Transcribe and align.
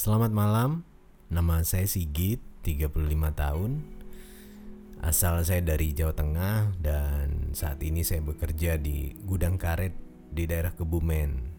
Selamat 0.00 0.32
malam, 0.32 0.80
nama 1.28 1.60
saya 1.60 1.84
Sigit, 1.84 2.40
35 2.64 3.36
tahun. 3.36 3.84
Asal 5.04 5.44
saya 5.44 5.60
dari 5.60 5.92
Jawa 5.92 6.16
Tengah 6.16 6.72
dan 6.80 7.52
saat 7.52 7.84
ini 7.84 8.00
saya 8.00 8.24
bekerja 8.24 8.80
di 8.80 9.12
gudang 9.28 9.60
karet 9.60 9.92
di 10.32 10.48
daerah 10.48 10.72
Kebumen. 10.72 11.52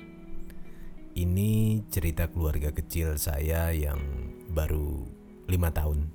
Ini 1.13 1.85
cerita 1.93 2.33
keluarga 2.33 2.73
kecil 2.73 3.21
saya 3.21 3.77
yang 3.77 4.01
baru 4.49 5.05
lima 5.45 5.69
tahun. 5.69 6.09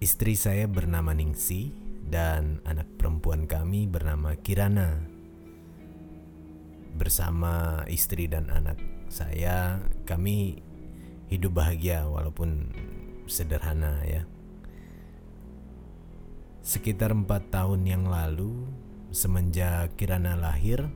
Istri 0.00 0.32
saya 0.40 0.72
bernama 0.72 1.12
Ningsi 1.12 1.68
dan 2.00 2.64
anak 2.64 2.96
perempuan 2.96 3.44
kami 3.44 3.84
bernama 3.84 4.40
Kirana. 4.40 5.04
Bersama 6.96 7.84
istri 7.92 8.24
dan 8.24 8.48
anak 8.48 8.80
saya, 9.12 9.84
kami 10.08 10.69
hidup 11.30 11.62
bahagia 11.62 12.04
walaupun 12.10 12.74
sederhana 13.30 14.02
ya. 14.02 14.26
Sekitar 16.60 17.14
empat 17.14 17.48
tahun 17.54 17.86
yang 17.88 18.04
lalu, 18.10 18.68
semenjak 19.14 19.96
Kirana 19.96 20.36
lahir, 20.36 20.90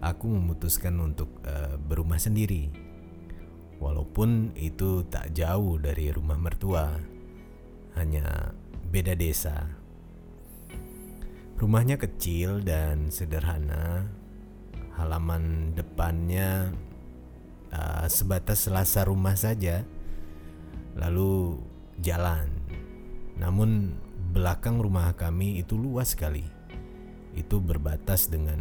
aku 0.00 0.30
memutuskan 0.30 0.96
untuk 1.02 1.28
uh, 1.44 1.76
berumah 1.76 2.16
sendiri. 2.16 2.72
Walaupun 3.76 4.56
itu 4.56 5.04
tak 5.12 5.36
jauh 5.36 5.76
dari 5.76 6.08
rumah 6.08 6.40
mertua, 6.40 6.96
hanya 8.00 8.56
beda 8.88 9.12
desa. 9.12 9.68
Rumahnya 11.60 12.00
kecil 12.00 12.64
dan 12.64 13.12
sederhana. 13.12 14.08
Halaman 14.96 15.76
depannya 15.76 16.72
uh, 17.72 18.06
sebatas 18.06 18.66
selasa 18.66 19.06
rumah 19.06 19.34
saja, 19.34 19.86
lalu 20.98 21.60
jalan. 22.02 22.50
Namun 23.36 23.96
belakang 24.32 24.80
rumah 24.80 25.14
kami 25.16 25.60
itu 25.60 25.78
luas 25.78 26.12
sekali. 26.12 26.44
Itu 27.36 27.60
berbatas 27.60 28.32
dengan 28.32 28.60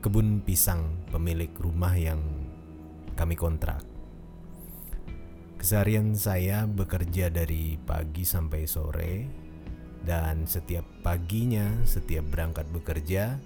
kebun 0.00 0.42
pisang 0.42 1.06
pemilik 1.12 1.50
rumah 1.60 1.94
yang 1.94 2.22
kami 3.14 3.36
kontrak. 3.36 3.84
Keseharian 5.60 6.16
saya 6.16 6.64
bekerja 6.64 7.28
dari 7.28 7.76
pagi 7.76 8.24
sampai 8.24 8.64
sore 8.64 9.14
dan 10.00 10.48
setiap 10.48 10.88
paginya 11.04 11.84
setiap 11.84 12.24
berangkat 12.32 12.64
bekerja 12.72 13.36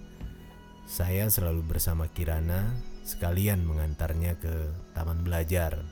saya 0.86 1.26
selalu 1.26 1.74
bersama 1.74 2.06
Kirana 2.06 2.70
sekalian 3.04 3.68
mengantarnya 3.68 4.40
ke 4.40 4.72
taman 4.96 5.20
belajar. 5.20 5.84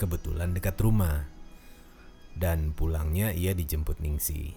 Kebetulan 0.00 0.56
dekat 0.56 0.80
rumah. 0.80 1.28
Dan 2.36 2.72
pulangnya 2.72 3.32
ia 3.32 3.56
dijemput 3.56 4.00
Ningsi. 4.00 4.56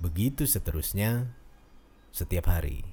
Begitu 0.00 0.44
seterusnya 0.48 1.32
setiap 2.12 2.48
hari. 2.48 2.84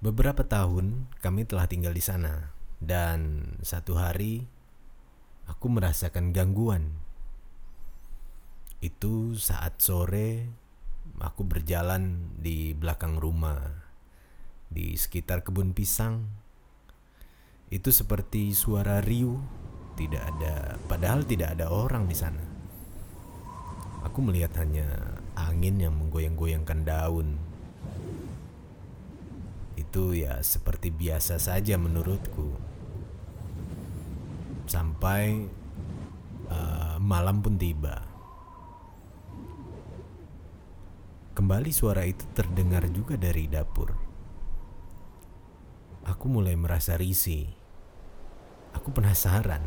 Beberapa 0.00 0.44
tahun 0.44 1.08
kami 1.20 1.44
telah 1.44 1.68
tinggal 1.68 1.92
di 1.92 2.00
sana 2.00 2.52
dan 2.80 3.44
satu 3.60 3.96
hari 3.96 4.48
aku 5.44 5.68
merasakan 5.68 6.32
gangguan. 6.32 6.96
Itu 8.80 9.36
saat 9.36 9.78
sore 9.84 10.48
aku 11.20 11.44
berjalan 11.44 12.34
di 12.40 12.72
belakang 12.72 13.20
rumah 13.20 13.81
di 14.72 14.96
sekitar 14.96 15.44
kebun 15.44 15.76
pisang. 15.76 16.24
Itu 17.68 17.92
seperti 17.92 18.56
suara 18.56 19.04
riuh, 19.04 19.40
tidak 19.96 20.24
ada 20.34 20.80
padahal 20.88 21.24
tidak 21.28 21.56
ada 21.56 21.68
orang 21.68 22.08
di 22.08 22.16
sana. 22.16 22.44
Aku 24.02 24.18
melihat 24.24 24.58
hanya 24.58 25.16
angin 25.38 25.78
yang 25.78 25.94
menggoyang-goyangkan 25.94 26.82
daun. 26.82 27.38
Itu 29.78 30.16
ya 30.16 30.42
seperti 30.42 30.90
biasa 30.90 31.38
saja 31.38 31.78
menurutku. 31.78 32.50
Sampai 34.66 35.46
uh, 36.50 36.96
malam 36.98 37.40
pun 37.44 37.54
tiba. 37.56 38.04
Kembali 41.32 41.72
suara 41.72 42.04
itu 42.04 42.28
terdengar 42.36 42.84
juga 42.92 43.16
dari 43.16 43.48
dapur. 43.48 44.11
Aku 46.02 46.26
mulai 46.26 46.58
merasa 46.58 46.98
risih. 46.98 47.46
Aku 48.74 48.90
penasaran. 48.90 49.62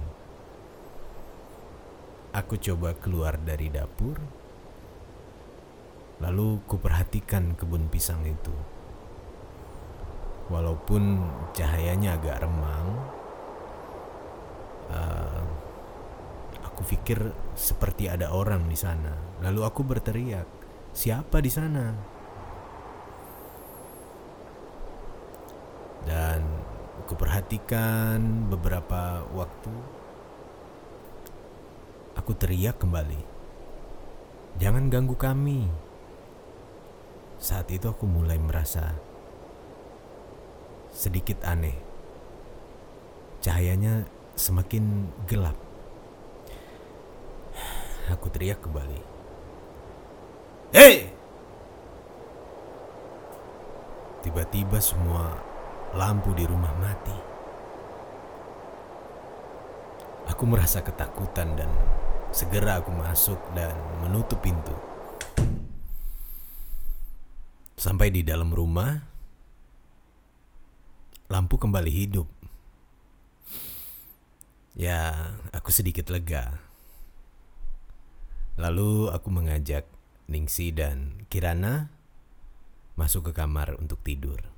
Aku 2.35 2.59
coba 2.59 2.91
keluar 3.00 3.40
dari 3.40 3.72
dapur, 3.72 4.19
lalu 6.19 6.59
kuperhatikan 6.68 7.56
kebun 7.56 7.88
pisang 7.88 8.28
itu. 8.28 8.51
Walaupun 10.51 11.23
cahayanya 11.56 12.19
agak 12.19 12.44
remang, 12.44 12.88
uh, 14.91 15.41
aku 16.67 16.84
pikir 16.91 17.31
seperti 17.56 18.12
ada 18.12 18.35
orang 18.35 18.67
di 18.67 18.75
sana. 18.75 19.16
Lalu 19.40 19.63
aku 19.63 19.88
berteriak, 19.88 20.46
"Siapa 20.91 21.40
di 21.40 21.47
sana?" 21.47 21.96
Dan 26.06 26.46
kuperhatikan 27.05 28.49
beberapa 28.49 29.25
waktu 29.33 29.71
Aku 32.16 32.31
teriak 32.31 32.79
kembali. 32.79 33.21
Jangan 34.55 34.88
ganggu 34.88 35.19
kami. 35.19 35.67
Saat 37.35 37.67
itu 37.69 37.91
aku 37.91 38.07
mulai 38.07 38.39
merasa 38.39 38.95
sedikit 40.95 41.43
aneh. 41.43 41.75
Cahayanya 43.43 44.07
semakin 44.39 45.11
gelap. 45.27 45.59
Aku 48.16 48.31
teriak 48.31 48.63
kembali. 48.63 49.01
Hei! 50.72 51.11
Tiba-tiba 54.23 54.81
semua 54.81 55.35
lampu 55.95 56.35
di 56.35 56.44
rumah 56.44 56.75
mati. 56.78 57.17
Aku 60.29 60.44
merasa 60.44 60.83
ketakutan 60.83 61.56
dan 61.56 61.72
Segera 62.35 62.83
aku 62.83 62.91
masuk 62.91 63.39
dan 63.56 63.72
menutup 64.03 64.44
pintu. 64.44 64.75
Sampai 67.79 68.11
di 68.11 68.28
dalam 68.28 68.51
rumah, 68.51 68.91
lampu 71.31 71.55
kembali 71.55 71.88
hidup. 71.88 72.28
Ya, 74.75 75.31
aku 75.55 75.72
sedikit 75.72 76.11
lega. 76.11 76.59
Lalu 78.59 79.16
aku 79.16 79.31
mengajak 79.31 79.88
Ningsi 80.28 80.75
dan 80.75 81.23
Kirana 81.31 81.88
masuk 83.00 83.31
ke 83.31 83.39
kamar 83.39 83.79
untuk 83.79 84.03
tidur. 84.03 84.54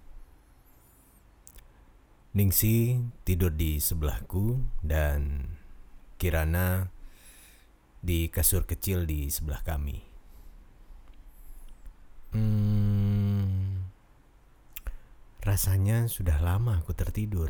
Ningsi 2.37 3.01
tidur 3.25 3.49
di 3.49 3.81
sebelahku 3.81 4.61
dan 4.85 5.49
Kirana 6.21 6.85
di 7.97 8.29
kasur 8.29 8.69
kecil 8.69 9.09
di 9.09 9.25
sebelah 9.33 9.65
kami. 9.65 9.97
Hmm, 12.37 13.89
rasanya 15.41 16.05
sudah 16.05 16.37
lama 16.37 16.77
aku 16.77 16.93
tertidur. 16.93 17.49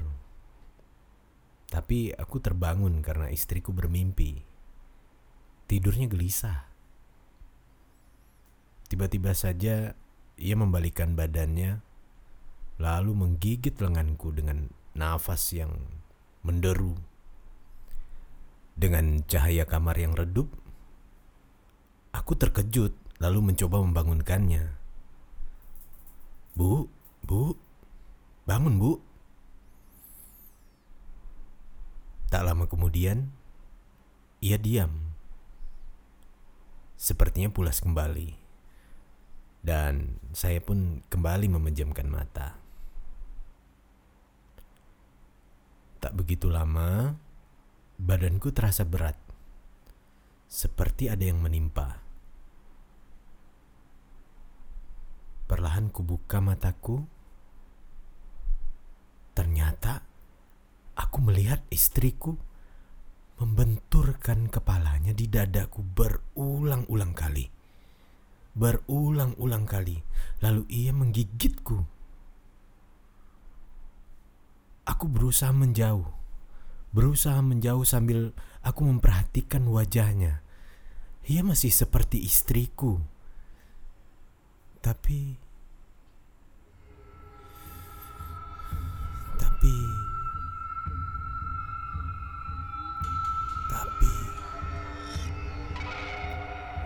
Tapi 1.67 2.15
aku 2.15 2.39
terbangun 2.39 3.03
karena 3.03 3.27
istriku 3.27 3.75
bermimpi. 3.75 4.39
Tidurnya 5.67 6.07
gelisah. 6.07 6.63
Tiba-tiba 8.87 9.35
saja 9.35 9.99
ia 10.39 10.55
membalikkan 10.55 11.11
badannya, 11.11 11.83
lalu 12.79 13.11
menggigit 13.17 13.75
lenganku 13.83 14.31
dengan 14.31 14.69
nafas 14.97 15.53
yang 15.53 15.71
menderu 16.41 16.97
dengan 18.77 19.25
cahaya 19.25 19.65
kamar 19.65 19.97
yang 19.97 20.13
redup, 20.13 20.53
aku 22.13 22.37
terkejut 22.37 22.93
lalu 23.17 23.53
mencoba 23.53 23.81
membangunkannya. 23.81 24.77
Bu, 26.53 26.85
bu, 27.25 27.57
bangun 28.45 28.77
bu. 28.77 29.01
Tak 32.29 32.45
lama 32.45 32.69
kemudian, 32.69 33.33
ia 34.45 34.61
diam. 34.61 35.13
Sepertinya 36.97 37.49
pulas 37.49 37.81
kembali. 37.81 38.37
Dan 39.65 40.21
saya 40.37 40.61
pun 40.61 41.01
kembali 41.09 41.49
memejamkan 41.49 42.05
mata. 42.05 42.66
Tak 46.07 46.15
begitu 46.15 46.47
lama, 46.47 47.19
badanku 47.99 48.55
terasa 48.55 48.87
berat, 48.87 49.19
seperti 50.47 51.11
ada 51.11 51.19
yang 51.19 51.43
menimpa. 51.43 51.99
Perlahan 55.51 55.91
kubuka 55.91 56.39
mataku. 56.39 57.03
Ternyata 59.35 59.99
aku 60.95 61.17
melihat 61.27 61.67
istriku 61.67 62.39
membenturkan 63.43 64.47
kepalanya 64.47 65.11
di 65.11 65.27
dadaku 65.27 65.83
berulang-ulang 65.83 67.11
kali. 67.11 67.51
Berulang-ulang 68.55 69.67
kali. 69.67 69.99
Lalu 70.39 70.71
ia 70.71 70.95
menggigitku. 70.95 71.96
Aku 74.97 75.05
berusaha 75.05 75.53
menjauh. 75.53 76.09
Berusaha 76.89 77.37
menjauh 77.45 77.85
sambil 77.85 78.33
aku 78.65 78.81
memperhatikan 78.81 79.61
wajahnya. 79.69 80.41
Ia 81.29 81.45
masih 81.45 81.69
seperti 81.69 82.25
istriku. 82.25 82.97
Tapi 84.81 85.37
tapi 89.37 89.75
tapi 93.69 94.13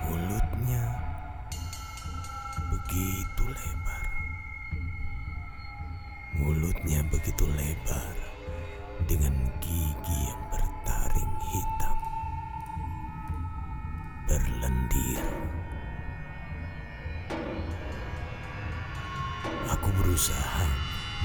mulutnya 0.03 0.83
begitu 2.75 3.43
lebar. 3.47 4.00
Mulutnya 6.81 7.05
begitu 7.13 7.45
lebar 7.45 8.17
dengan 9.05 9.29
gigi 9.61 10.17
yang 10.25 10.41
bertaring 10.49 11.33
hitam. 11.53 11.97
Berlendir. 14.25 15.21
Aku 19.69 19.93
berusaha 19.93 20.65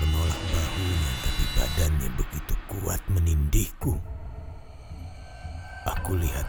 menolak 0.05 0.43
bahunya 0.45 1.13
tapi 1.25 1.45
badannya 1.57 2.11
begitu 2.21 2.55
kuat 2.69 3.01
menindihku. 3.09 3.97
Aku 5.89 6.21
lihat 6.21 6.45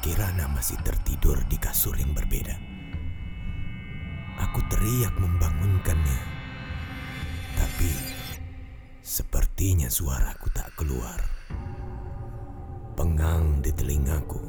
Kirana 0.00 0.48
masih 0.48 0.80
tertidur 0.80 1.44
di 1.44 1.60
kasur 1.60 1.92
yang 2.00 2.16
berbeda. 2.16 2.56
Aku 4.48 4.64
teriak 4.72 5.12
membangunkannya. 5.20 6.32
Tapi 7.54 8.13
sepertinya 9.04 9.92
suaraku 9.92 10.48
tak 10.48 10.72
keluar. 10.80 11.20
Pengang 12.96 13.60
di 13.60 13.68
telingaku. 13.68 14.40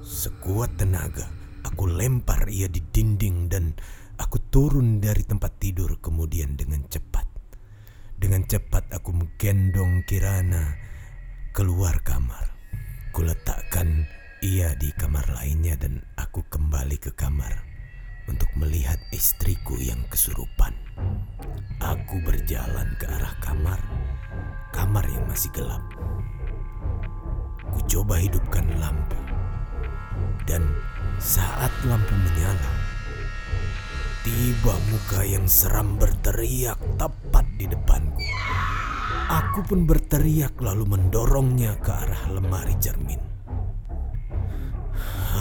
Sekuat 0.00 0.80
tenaga, 0.80 1.28
aku 1.68 1.84
lempar 1.84 2.48
ia 2.48 2.64
di 2.72 2.80
dinding 2.80 3.52
dan 3.52 3.76
aku 4.16 4.40
turun 4.48 5.04
dari 5.04 5.20
tempat 5.20 5.60
tidur 5.60 6.00
kemudian 6.00 6.56
dengan 6.56 6.80
cepat. 6.88 7.28
Dengan 8.16 8.48
cepat 8.48 8.96
aku 8.96 9.12
menggendong 9.12 10.00
Kirana 10.08 10.80
keluar 11.52 12.00
kamar. 12.00 12.56
Kuletakkan 13.12 14.08
ia 14.40 14.72
di 14.80 14.88
kamar 14.96 15.28
lainnya 15.28 15.76
dan 15.76 16.00
aku 16.16 16.40
kembali 16.48 16.96
ke 16.96 17.12
kamar 17.12 17.65
untuk 18.26 18.50
melihat 18.58 18.98
istriku 19.14 19.78
yang 19.78 19.98
kesurupan. 20.10 20.74
Aku 21.82 22.18
berjalan 22.26 22.88
ke 22.98 23.06
arah 23.06 23.34
kamar, 23.38 23.80
kamar 24.74 25.06
yang 25.06 25.24
masih 25.30 25.50
gelap. 25.54 25.82
Ku 27.70 27.78
coba 27.86 28.18
hidupkan 28.18 28.66
lampu. 28.78 29.18
Dan 30.46 30.62
saat 31.18 31.70
lampu 31.86 32.14
menyala, 32.14 32.72
tiba 34.22 34.74
muka 34.90 35.26
yang 35.26 35.46
seram 35.46 35.98
berteriak 35.98 36.78
tepat 36.98 37.46
di 37.58 37.66
depanku. 37.66 38.22
Aku 39.26 39.66
pun 39.66 39.90
berteriak 39.90 40.54
lalu 40.62 40.86
mendorongnya 40.86 41.74
ke 41.82 41.90
arah 41.90 42.30
lemari 42.30 42.78
cermin. 42.78 43.18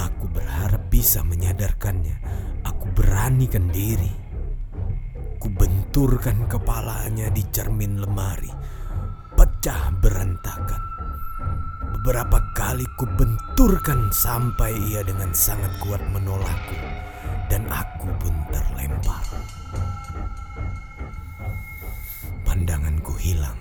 Aku 0.10 0.26
berharap 0.28 0.90
bisa 0.90 1.22
menyadarkannya. 1.22 2.45
Beranikan 2.94 3.74
diri. 3.74 4.14
Ku 5.42 5.50
benturkan 5.50 6.46
kepalanya 6.46 7.34
di 7.34 7.42
cermin 7.50 7.98
lemari. 7.98 8.54
Pecah 9.34 9.90
berantakan. 9.98 10.84
Beberapa 11.98 12.38
kali 12.54 12.86
ku 13.02 13.10
benturkan 13.18 14.14
sampai 14.14 14.78
ia 14.94 15.02
dengan 15.02 15.34
sangat 15.34 15.74
kuat 15.82 16.06
menolakku. 16.14 16.78
Dan 17.50 17.66
aku 17.66 18.06
pun 18.22 18.36
terlempar. 18.54 19.26
Pandanganku 22.46 23.14
hilang. 23.18 23.58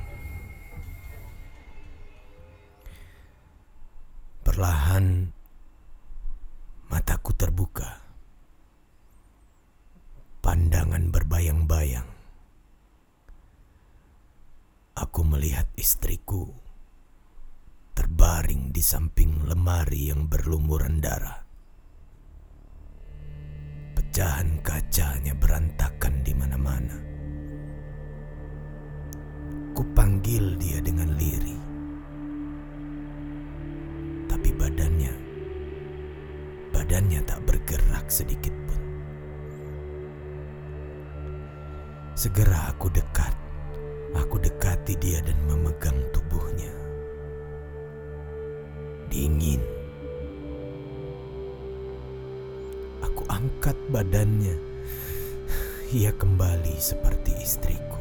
Perlahan 4.45 5.33
mataku 6.93 7.33
terbuka. 7.35 8.04
Pandangan 10.45 11.09
berbayang-bayang. 11.09 12.05
Aku 14.93 15.25
melihat 15.25 15.65
istriku 15.73 16.53
terbaring 17.97 18.69
di 18.69 18.85
samping 18.85 19.49
lemari 19.49 20.13
yang 20.13 20.29
berlumuran 20.29 21.01
darah. 21.01 21.41
Pecahan 23.97 24.61
kacanya 24.61 25.33
berantakan 25.33 26.21
di 26.21 26.37
mana-mana. 26.37 26.97
Kupanggil 29.73 30.61
dia 30.61 30.85
dengan 30.85 31.09
lirih. 31.17 31.63
Tapi 34.29 34.51
badannya, 34.53 35.15
badannya 36.69 37.21
tak 37.25 37.41
bergerak 37.49 38.13
sedikit 38.13 38.54
Segera 42.25 42.73
aku 42.73 42.89
dekat, 42.89 43.37
aku 44.17 44.41
dekati 44.41 44.97
dia 44.97 45.21
dan 45.21 45.37
memegang 45.45 46.01
tubuhnya. 46.09 46.73
Dingin. 49.13 49.61
Aku 53.05 53.29
angkat 53.29 53.77
badannya. 53.93 54.57
Ia 55.93 56.17
kembali 56.17 56.73
seperti 56.81 57.37
istriku. 57.45 58.01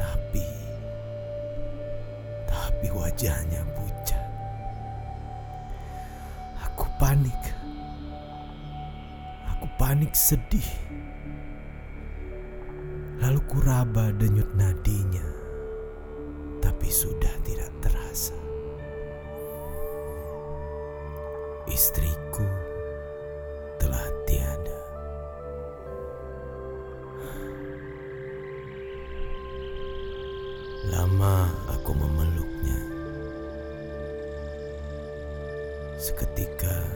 Tapi, 0.00 0.48
tapi 2.48 2.88
wajahnya 2.96 3.60
pucat. 3.76 4.24
Aku 6.64 6.88
panik. 6.96 7.42
Aku 9.52 9.68
panik 9.76 10.16
sedih. 10.16 10.64
Lalu 13.18 13.40
kuraba 13.50 14.14
denyut 14.14 14.46
nadinya. 14.54 15.26
Tapi 16.62 16.88
sudah 16.90 17.34
tidak 17.42 17.70
terasa. 17.82 18.38
Istriku 21.66 22.46
telah 23.82 24.06
tiada. 24.26 24.80
Lama 30.88 31.50
aku 31.74 31.92
memeluknya. 31.94 32.80
Seketika 35.98 36.86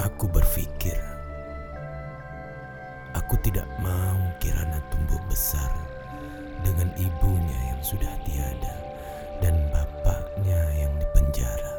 aku 0.00 0.26
berpikir, 0.26 0.96
aku 3.26 3.42
tidak 3.42 3.66
mau 3.82 4.22
Kirana 4.38 4.78
tumbuh 4.86 5.18
besar 5.26 5.66
dengan 6.62 6.86
ibunya 6.94 7.58
yang 7.74 7.82
sudah 7.82 8.14
tiada 8.22 8.70
dan 9.42 9.66
bapaknya 9.74 10.62
yang 10.78 10.94
dipenjara. 10.94 11.74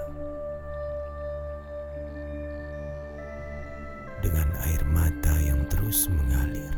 Dengan 4.19 4.43
air 4.67 4.83
mata 4.91 5.39
yang 5.39 5.63
terus 5.71 6.11
mengalir, 6.11 6.75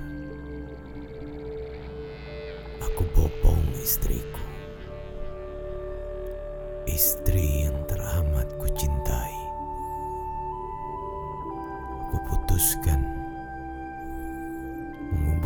aku 2.85 3.09
bopong 3.17 3.65
istriku. 3.81 4.45
Istri 6.85 7.65
yang 7.65 7.77
teramat 7.89 8.53
kucintai. 8.61 9.37
Aku 12.05 12.17
putuskan 12.29 13.18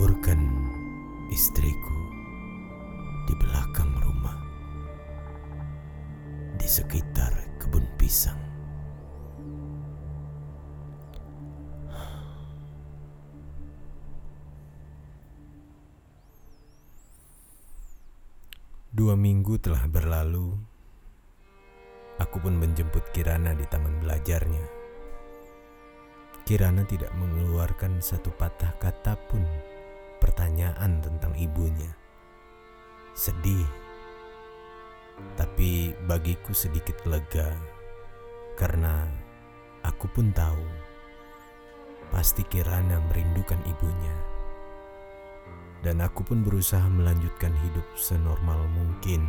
menguburkan 0.03 0.43
istriku 1.31 1.95
di 3.23 3.31
belakang 3.39 3.87
rumah, 4.03 4.35
di 6.59 6.67
sekitar 6.67 7.31
kebun 7.55 7.87
pisang. 7.95 8.35
Dua 18.91 19.15
minggu 19.15 19.55
telah 19.63 19.87
berlalu, 19.87 20.51
aku 22.19 22.43
pun 22.43 22.59
menjemput 22.59 23.07
Kirana 23.15 23.55
di 23.55 23.63
taman 23.71 24.03
belajarnya. 24.03 24.67
Kirana 26.43 26.83
tidak 26.83 27.15
mengeluarkan 27.15 28.03
satu 28.03 28.35
patah 28.35 28.75
kata 28.83 29.15
pun 29.31 29.47
Sedih, 33.23 33.63
tapi 35.39 35.95
bagiku 36.03 36.51
sedikit 36.51 37.07
lega 37.07 37.55
karena 38.59 39.07
aku 39.79 40.11
pun 40.11 40.35
tahu 40.35 40.67
pasti 42.11 42.43
Kirana 42.43 42.99
merindukan 43.07 43.63
ibunya 43.63 44.11
dan 45.87 46.03
aku 46.03 46.27
pun 46.27 46.43
berusaha 46.43 46.83
melanjutkan 46.83 47.55
hidup 47.63 47.87
senormal 47.95 48.59
mungkin. 48.75 49.23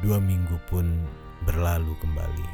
Dua 0.00 0.16
minggu 0.16 0.56
pun 0.72 1.04
berlalu 1.44 1.92
kembali. 2.00 2.48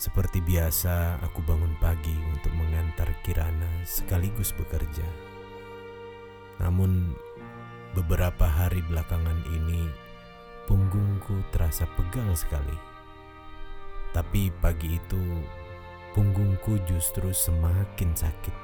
Seperti 0.00 0.40
biasa, 0.40 1.20
aku 1.20 1.44
bangun 1.44 1.76
pagi 1.76 2.16
untuk 2.32 2.56
mengantar 2.56 3.12
Kirana 3.20 3.84
sekaligus 3.84 4.48
bekerja. 4.56 5.04
Namun, 6.56 7.12
beberapa 7.92 8.48
hari 8.48 8.80
belakangan 8.88 9.44
ini 9.52 9.92
punggungku 10.64 11.44
terasa 11.52 11.84
pegal 12.00 12.32
sekali. 12.32 12.72
Tapi 14.16 14.48
pagi 14.64 14.96
itu 14.96 15.20
punggungku 16.16 16.80
justru 16.88 17.36
semakin 17.36 18.16
sakit. 18.16 18.56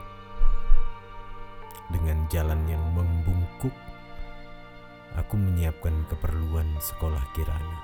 Dengan 1.93 2.25
jalan 2.33 2.65
yang 2.65 2.81
membungkuk, 2.97 3.77
aku 5.21 5.37
menyiapkan 5.37 6.01
keperluan 6.09 6.81
sekolah 6.81 7.29
Kirana. 7.37 7.79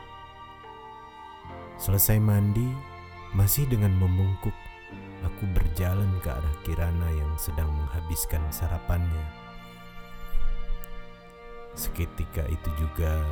Selesai 1.76 2.16
mandi, 2.16 2.91
masih 3.33 3.65
dengan 3.69 3.93
membungkuk, 3.97 4.55
aku 5.25 5.45
berjalan 5.57 6.09
ke 6.21 6.29
arah 6.29 6.57
Kirana 6.65 7.09
yang 7.17 7.33
sedang 7.41 7.69
menghabiskan 7.73 8.45
sarapannya. 8.53 9.27
Seketika 11.73 12.45
itu 12.53 12.69
juga 12.77 13.25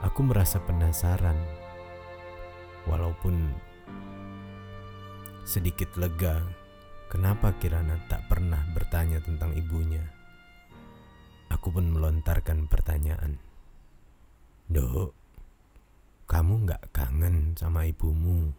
aku 0.00 0.24
merasa 0.24 0.56
penasaran, 0.64 1.36
walaupun 2.88 3.52
Sedikit 5.46 5.94
lega, 5.94 6.42
kenapa 7.06 7.54
Kirana 7.62 8.02
tak 8.10 8.26
pernah 8.26 8.66
bertanya 8.74 9.22
tentang 9.22 9.54
ibunya. 9.54 10.02
Aku 11.54 11.70
pun 11.70 11.86
melontarkan 11.86 12.66
pertanyaan. 12.66 13.38
Dok, 14.66 15.14
kamu 16.26 16.66
gak 16.66 16.90
kangen 16.90 17.54
sama 17.54 17.86
ibumu? 17.86 18.50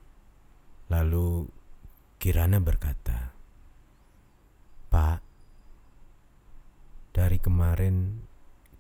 Lalu 0.88 1.52
Kirana 2.18 2.64
berkata, 2.64 3.36
Pak, 4.88 5.20
dari 7.12 7.38
kemarin 7.44 8.24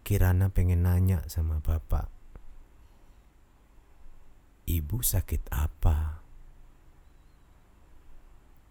Kirana 0.07 0.47
pengen 0.47 0.87
nanya 0.87 1.27
sama 1.27 1.59
bapak. 1.59 2.07
Ibu 4.67 5.03
sakit 5.03 5.51
apa? 5.51 6.23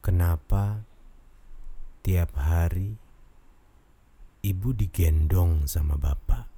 Kenapa 0.01 0.81
tiap 2.01 2.33
hari 2.41 2.97
ibu 4.41 4.73
digendong 4.73 5.69
sama 5.69 6.01
bapak? 6.01 6.56